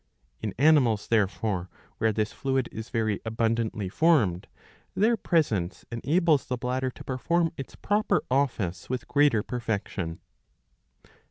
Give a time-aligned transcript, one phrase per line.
[0.41, 1.69] In animals therefore
[1.99, 4.47] where this fluid is very abundantly formed,
[4.95, 10.19] their presence enables the bladder to perform its proper office with greater perfection.